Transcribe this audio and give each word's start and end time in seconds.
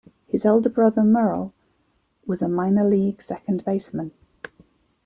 His 0.27 0.45
elder 0.45 0.67
brother, 0.67 1.03
Merle, 1.03 1.53
was 2.25 2.41
a 2.41 2.49
minor 2.49 2.83
league 2.85 3.21
second 3.21 3.63
baseman. 3.63 4.13